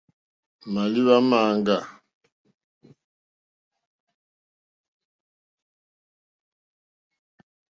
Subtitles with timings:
[0.73, 1.77] Màlìwá máŋɡâ.